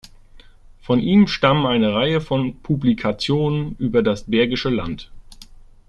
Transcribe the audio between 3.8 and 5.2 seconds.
das Bergische Land.